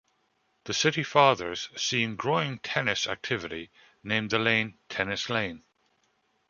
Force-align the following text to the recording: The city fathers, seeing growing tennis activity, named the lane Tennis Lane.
The 0.63 0.73
city 0.73 1.03
fathers, 1.03 1.69
seeing 1.75 2.15
growing 2.15 2.57
tennis 2.57 3.05
activity, 3.05 3.69
named 4.03 4.31
the 4.31 4.39
lane 4.39 4.79
Tennis 4.89 5.29
Lane. 5.29 5.63